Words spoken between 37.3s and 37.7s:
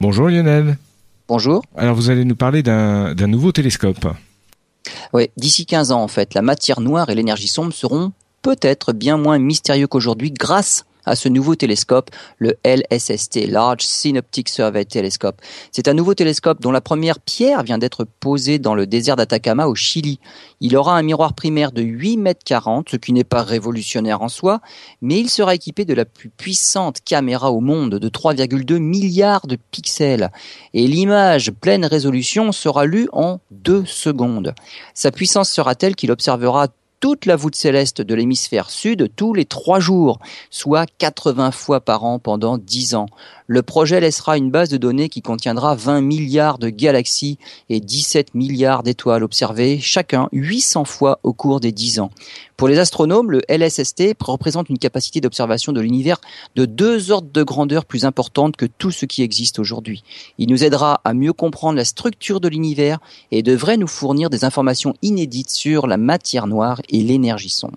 voûte